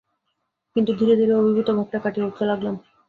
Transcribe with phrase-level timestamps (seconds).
[0.75, 2.75] কিন্তু ধীরে ধীরে অভিভূত ভাবটা কাটিয়ে উঠতে লগলাম।